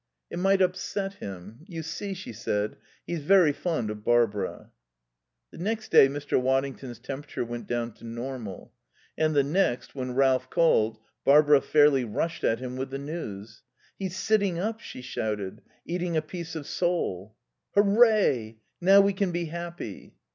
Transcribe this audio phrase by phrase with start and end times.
[0.31, 1.63] "It might upset him.
[1.67, 4.71] You see," she said, "he's very fond of Barbara."
[5.51, 6.41] The next day Mr.
[6.41, 8.73] Waddington's temperature went down to normal;
[9.15, 13.61] and the next, when Ralph called, Barbara fairly rushed at him with the news.
[13.95, 17.35] "He's sitting up," she shouted, "eating a piece of sole."
[17.75, 18.57] "Hooray!
[18.81, 20.15] Now we can be happy."